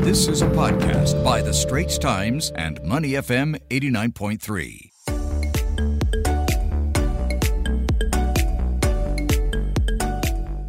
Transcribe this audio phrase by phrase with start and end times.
[0.00, 4.90] This is a podcast by The Straits Times and Money FM 89.3.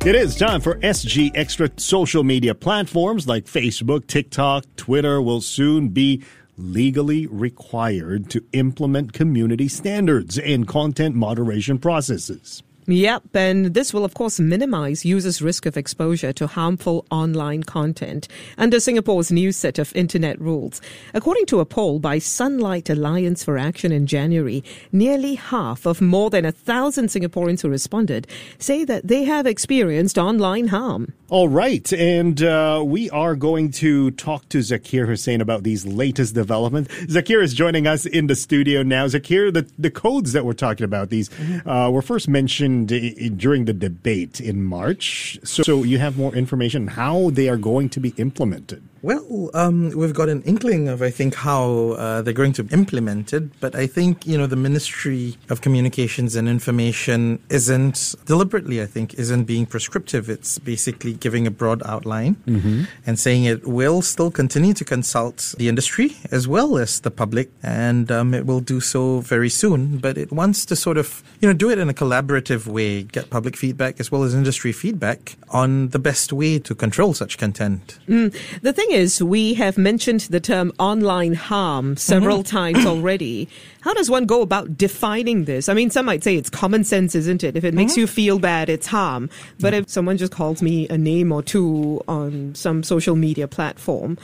[0.05, 1.71] It is time for SG Extra.
[1.77, 6.21] Social media platforms like Facebook, TikTok, Twitter will soon be
[6.57, 12.63] legally required to implement community standards and content moderation processes.
[12.91, 18.27] Yep, and this will, of course, minimize users' risk of exposure to harmful online content
[18.57, 20.81] under Singapore's new set of internet rules.
[21.13, 26.29] According to a poll by Sunlight Alliance for Action in January, nearly half of more
[26.29, 28.27] than a thousand Singaporeans who responded
[28.59, 31.13] say that they have experienced online harm.
[31.29, 36.35] All right, and uh, we are going to talk to Zakir Hussain about these latest
[36.35, 36.93] developments.
[37.05, 39.05] Zakir is joining us in the studio now.
[39.05, 41.29] Zakir, the, the codes that we're talking about, these
[41.65, 45.39] uh, were first mentioned during the debate in March.
[45.43, 48.81] So, so you have more information how they are going to be implemented.
[49.03, 53.33] Well, um, we've got an inkling of, I think, how uh, they're going to implement
[53.33, 58.85] it, but I think, you know, the Ministry of Communications and Information isn't, deliberately, I
[58.85, 60.29] think, isn't being prescriptive.
[60.29, 62.83] It's basically giving a broad outline mm-hmm.
[63.07, 67.49] and saying it will still continue to consult the industry as well as the public,
[67.63, 71.47] and um, it will do so very soon, but it wants to sort of, you
[71.47, 75.37] know, do it in a collaborative way, get public feedback as well as industry feedback
[75.49, 77.97] on the best way to control such content.
[78.07, 78.31] Mm.
[78.61, 82.55] The thing is, we have mentioned the term online harm several mm-hmm.
[82.55, 83.47] times already.
[83.81, 85.69] How does one go about defining this?
[85.69, 87.55] I mean, some might say it's common sense, isn't it?
[87.55, 88.01] If it makes mm-hmm.
[88.01, 89.29] you feel bad, it's harm.
[89.59, 94.17] But if someone just calls me a name or two on some social media platform,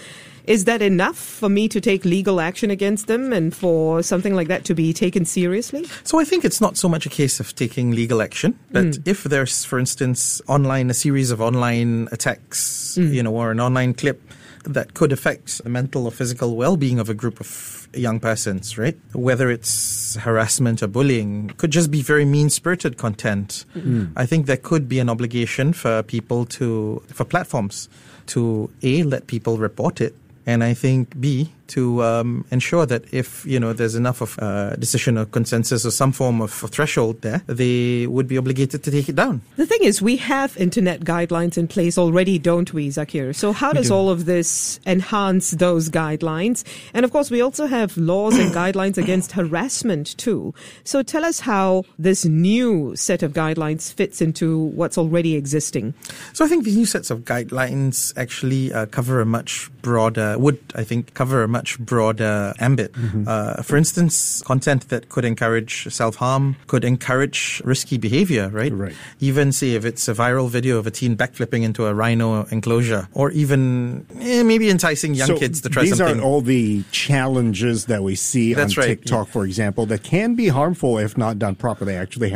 [0.48, 4.48] is that enough for me to take legal action against them and for something like
[4.48, 5.86] that to be taken seriously?
[6.04, 9.08] So I think it's not so much a case of taking legal action, but mm.
[9.08, 13.14] if there's, for instance, online, a series of online attacks, mm.
[13.14, 14.22] you know, or an online clip
[14.68, 18.98] that could affect the mental or physical well-being of a group of young persons, right?
[19.14, 23.66] Whether it's harassment or bullying, could just be very mean-spirited content.
[23.76, 24.12] Mm.
[24.16, 27.90] I think there could be an obligation for people to, for platforms
[28.28, 33.46] to A, let people report it, and I think B, to um, ensure that if
[33.46, 37.42] you know there's enough of uh, decision or consensus or some form of threshold there,
[37.48, 39.42] they would be obligated to take it down.
[39.56, 43.36] The thing is, we have internet guidelines in place already, don't we, Zakir?
[43.36, 43.96] So how does do.
[43.96, 46.64] all of this enhance those guidelines?
[46.94, 50.54] And of course, we also have laws and guidelines against harassment too.
[50.84, 55.94] So tell us how this new set of guidelines fits into what's already existing.
[56.34, 60.60] So I think these new sets of guidelines actually uh, cover a much broader, would
[60.76, 62.94] I think cover a much broader ambit.
[62.94, 63.24] Mm-hmm.
[63.28, 68.72] Uh, for instance, content that could encourage self harm, could encourage risky behavior, right?
[68.72, 68.96] Right.
[69.20, 73.08] Even say if it's a viral video of a teen backflipping into a rhino enclosure,
[73.14, 76.18] or even eh, maybe enticing young so kids to try these something.
[76.18, 78.88] These are all the challenges that we see That's on right.
[78.88, 79.34] TikTok, yeah.
[79.34, 81.96] for example, that can be harmful if not done properly.
[81.96, 82.36] Actually,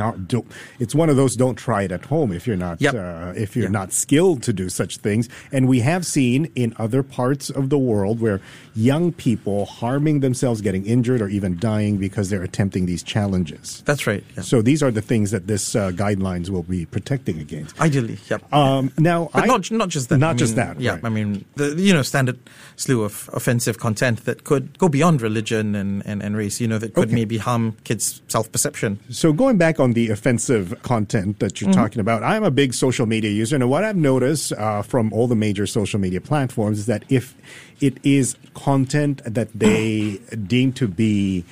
[0.80, 2.96] it's one of those don't try it at home if you're not yep.
[2.96, 5.30] uh, if you're not skilled to do such things.
[5.52, 8.42] And we have seen in other parts of the world where
[8.76, 13.82] young people harming themselves, getting injured, or even dying because they're attempting these challenges.
[13.86, 14.24] That's right.
[14.36, 14.44] Yeah.
[14.44, 17.80] So these are the things that this uh, guidelines will be protecting against.
[17.80, 18.42] Ideally, yep.
[18.54, 20.18] Um, now, but I, not not just that.
[20.18, 20.80] Not I mean, just that.
[20.80, 21.06] Yeah, right.
[21.06, 22.40] I mean the you know standard
[22.76, 26.60] slew of offensive content that could go beyond religion and, and, and race.
[26.60, 27.16] You know that could okay.
[27.16, 29.00] maybe harm kids' self perception.
[29.10, 31.80] So going back on the offensive content that you're mm-hmm.
[31.80, 35.28] talking about, I'm a big social media user, and what I've noticed uh, from all
[35.28, 37.36] the major social media platforms is that if
[37.82, 41.44] it is content that they deem to be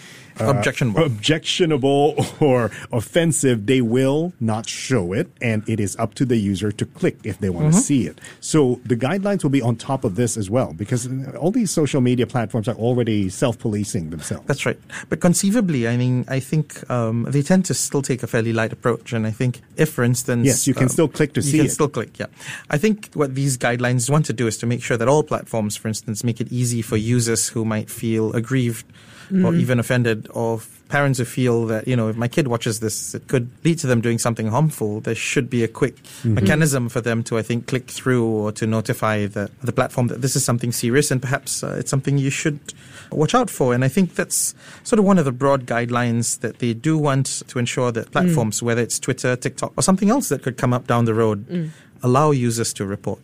[0.41, 1.03] uh, objectionable.
[1.03, 6.71] objectionable or offensive, they will not show it, and it is up to the user
[6.71, 7.77] to click if they want mm-hmm.
[7.77, 8.19] to see it.
[8.39, 12.01] So the guidelines will be on top of this as well, because all these social
[12.01, 14.45] media platforms are already self-policing themselves.
[14.47, 14.79] That's right.
[15.09, 18.73] But conceivably, I mean, I think um, they tend to still take a fairly light
[18.73, 21.49] approach, and I think if, for instance, yes, you can um, still click to see
[21.49, 21.53] it.
[21.55, 22.19] You can still click.
[22.19, 22.27] Yeah,
[22.69, 25.75] I think what these guidelines want to do is to make sure that all platforms,
[25.75, 28.85] for instance, make it easy for users who might feel aggrieved
[29.31, 29.45] mm.
[29.45, 33.13] or even offended of parents who feel that you know if my kid watches this
[33.13, 36.33] it could lead to them doing something harmful there should be a quick mm-hmm.
[36.33, 40.21] mechanism for them to i think click through or to notify the, the platform that
[40.21, 42.59] this is something serious and perhaps uh, it's something you should
[43.11, 46.59] watch out for and i think that's sort of one of the broad guidelines that
[46.59, 48.63] they do want to ensure that platforms mm.
[48.63, 51.69] whether it's twitter tiktok or something else that could come up down the road mm.
[52.01, 53.19] allow users to report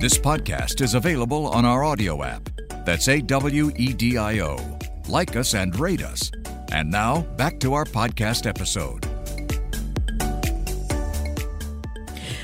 [0.00, 2.48] This podcast is available on our audio app.
[2.86, 4.56] That's A W E D I O.
[5.08, 6.30] Like us and rate us.
[6.70, 9.04] And now, back to our podcast episode.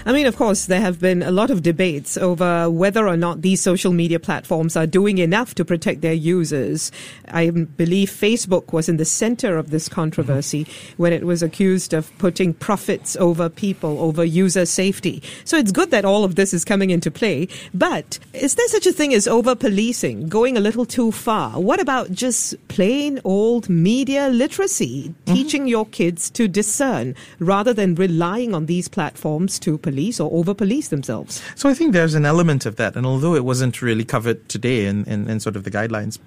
[0.07, 3.41] I mean, of course, there have been a lot of debates over whether or not
[3.41, 6.93] these social media platforms are doing enough to protect their users.
[7.29, 11.03] I believe Facebook was in the center of this controversy mm-hmm.
[11.03, 15.23] when it was accused of putting profits over people, over user safety.
[15.47, 17.49] So it's good that all of this is coming into play.
[17.73, 21.59] But is there such a thing as over policing, going a little too far?
[21.59, 25.33] What about just plain old media literacy, mm-hmm.
[25.33, 30.55] teaching your kids to discern rather than relying on these platforms to police or over
[30.55, 31.43] police themselves?
[31.55, 32.97] So I think there's an element of that.
[32.97, 36.19] And although it wasn't really covered today in, in, in sort of the guidelines,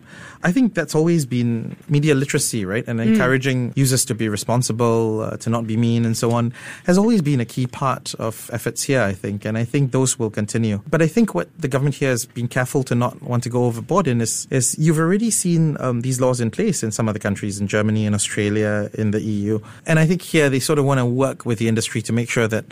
[0.43, 2.87] I think that's always been media literacy, right?
[2.87, 3.07] And mm.
[3.07, 6.53] encouraging users to be responsible, uh, to not be mean, and so on,
[6.85, 9.45] has always been a key part of efforts here, I think.
[9.45, 10.81] And I think those will continue.
[10.89, 13.65] But I think what the government here has been careful to not want to go
[13.65, 17.19] overboard in is, is you've already seen um, these laws in place in some other
[17.19, 19.59] countries, in Germany, in Australia, in the EU.
[19.85, 22.29] And I think here they sort of want to work with the industry to make
[22.29, 22.65] sure that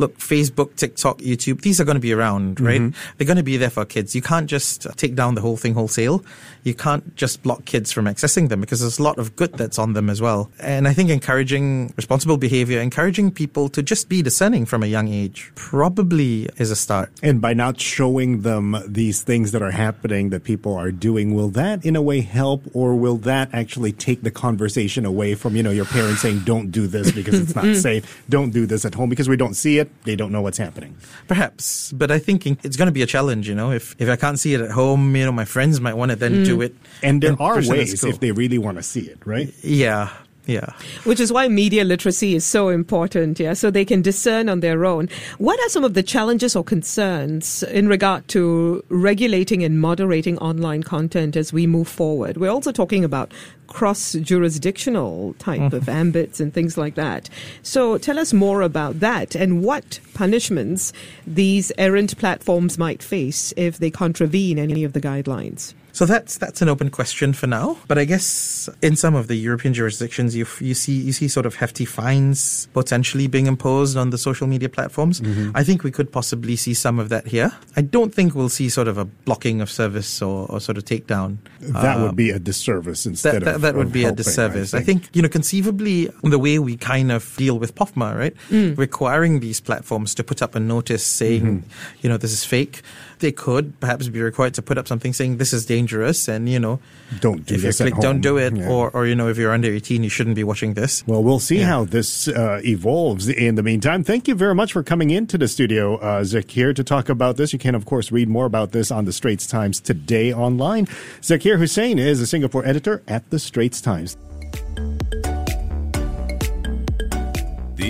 [0.00, 2.80] look, Facebook, TikTok, YouTube, these are going to be around, right?
[2.80, 3.14] Mm-hmm.
[3.16, 4.14] They're going to be there for kids.
[4.14, 6.24] You can't just take down the whole thing wholesale.
[6.62, 9.78] You can't just block kids from accessing them because there's a lot of good that's
[9.78, 10.50] on them as well.
[10.60, 15.08] And I think encouraging responsible behavior, encouraging people to just be discerning from a young
[15.08, 17.10] age probably is a start.
[17.22, 21.48] And by not showing them these things that are happening that people are doing, will
[21.50, 25.62] that in a way help or will that actually take the conversation away from, you
[25.62, 28.22] know, your parents saying, don't do this because it's not safe.
[28.28, 30.96] Don't do this at home because we don't see it they don't know what's happening.
[31.28, 33.48] Perhaps, but I think it's going to be a challenge.
[33.48, 35.94] You know, if if I can't see it at home, you know, my friends might
[35.94, 36.44] want to then mm.
[36.44, 36.74] do it.
[37.02, 39.52] And there are ways if they really want to see it, right?
[39.62, 40.10] Yeah,
[40.46, 40.72] yeah.
[41.04, 44.84] Which is why media literacy is so important, yeah, so they can discern on their
[44.84, 45.08] own.
[45.38, 50.82] What are some of the challenges or concerns in regard to regulating and moderating online
[50.82, 52.36] content as we move forward?
[52.36, 53.32] We're also talking about
[53.68, 55.76] cross jurisdictional type mm-hmm.
[55.76, 57.30] of ambits and things like that.
[57.62, 60.92] So tell us more about that and what punishments
[61.26, 65.74] these errant platforms might face if they contravene any of the guidelines.
[65.92, 67.78] So that's that's an open question for now.
[67.88, 71.46] But I guess in some of the European jurisdictions, you you see you see sort
[71.46, 75.20] of hefty fines potentially being imposed on the social media platforms.
[75.20, 75.50] Mm-hmm.
[75.54, 77.52] I think we could possibly see some of that here.
[77.76, 80.84] I don't think we'll see sort of a blocking of service or, or sort of
[80.84, 81.38] takedown.
[81.60, 84.14] That uh, would be a disservice instead that, that, of that would of be helping,
[84.14, 84.74] a disservice.
[84.74, 85.00] I think.
[85.00, 88.76] I think you know conceivably the way we kind of deal with POFMA, right, mm.
[88.78, 91.98] requiring these platforms to put up a notice saying, mm-hmm.
[92.00, 92.82] you know, this is fake
[93.20, 96.58] they could perhaps be required to put up something saying this is dangerous and you
[96.58, 96.80] know
[97.20, 98.68] don't do if this click don't do it yeah.
[98.68, 101.04] or or you know if you're under 18 you shouldn't be watching this.
[101.06, 101.66] Well we'll see yeah.
[101.66, 104.04] how this uh, evolves in the meantime.
[104.04, 107.52] Thank you very much for coming into the studio uh, Zakir to talk about this.
[107.52, 110.86] You can of course read more about this on the Straits Times today online.
[111.20, 114.16] Zakir Hussain is a Singapore editor at the Straits Times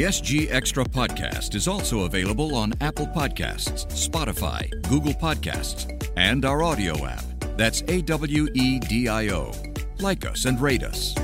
[0.00, 6.62] The SG Extra podcast is also available on Apple Podcasts, Spotify, Google Podcasts, and our
[6.62, 7.22] audio app.
[7.58, 9.52] That's A W E D I O.
[9.98, 11.14] Like us and rate us.